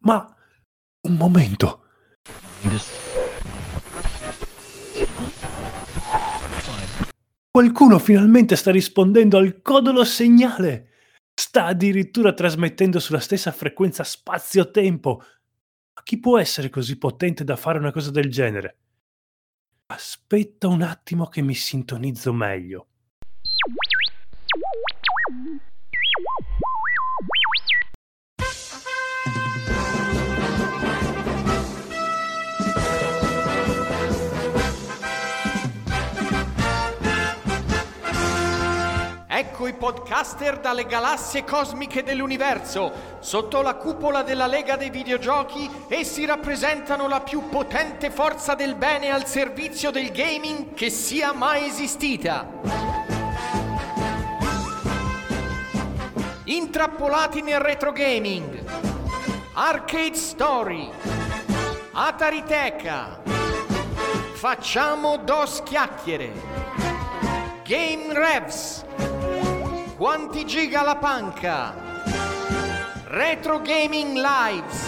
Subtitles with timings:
[0.00, 0.36] Ma
[1.02, 1.84] un momento.
[7.50, 10.90] Qualcuno finalmente sta rispondendo al codolo segnale.
[11.34, 15.16] Sta addirittura trasmettendo sulla stessa frequenza spazio-tempo.
[15.94, 18.76] Ma chi può essere così potente da fare una cosa del genere?
[19.86, 22.86] Aspetta un attimo che mi sintonizzo meglio.
[39.40, 42.92] Ecco i podcaster dalle galassie cosmiche dell'universo.
[43.20, 49.10] Sotto la cupola della Lega dei Videogiochi, essi rappresentano la più potente forza del bene
[49.10, 52.48] al servizio del gaming che sia mai esistita.
[56.44, 58.97] Intrappolati nel retro gaming.
[59.60, 60.88] Arcade Story.
[61.90, 63.20] Atariteca.
[64.34, 66.30] Facciamo dos chiacchiere.
[67.64, 68.84] Game Revs.
[69.96, 71.74] Quanti giga la panca?
[73.06, 74.80] Retro Gaming Lives.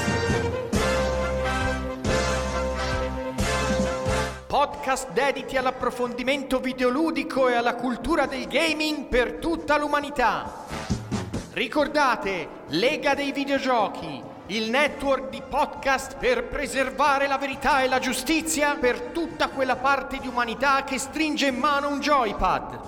[4.47, 10.69] Podcast dediti all'approfondimento videoludico e alla cultura del gaming per tutta l'umanità.
[11.55, 18.75] Ricordate, Lega dei Videogiochi, il network di podcast per preservare la verità e la giustizia
[18.75, 22.81] per tutta quella parte di umanità che stringe in mano un joypad.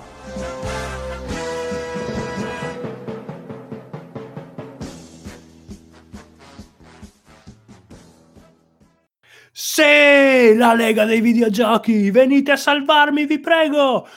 [9.53, 14.09] Sì, la Lega dei Videogiochi, venite a salvarmi, vi prego!